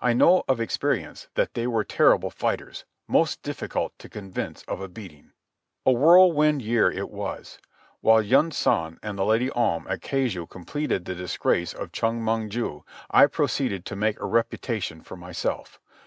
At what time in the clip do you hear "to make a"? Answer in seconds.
13.84-14.26